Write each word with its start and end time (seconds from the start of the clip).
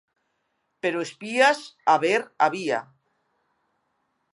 Pero 0.81 0.99
espías, 1.07 1.59
haber, 1.91 2.21
había. 2.39 2.79